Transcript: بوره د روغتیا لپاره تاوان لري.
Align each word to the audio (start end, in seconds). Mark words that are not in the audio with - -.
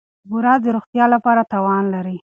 بوره 0.29 0.53
د 0.63 0.65
روغتیا 0.75 1.05
لپاره 1.13 1.49
تاوان 1.51 1.83
لري. 1.93 2.17